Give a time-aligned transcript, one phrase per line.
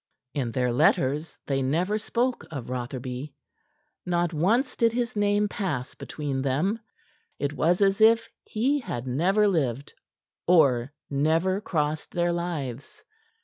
[0.33, 3.35] In their letters they never spoke of Rotherby;
[4.03, 6.79] not once did his name pass between them;
[7.37, 9.93] it was as if he had never lived
[10.47, 13.03] or never crossed their lives.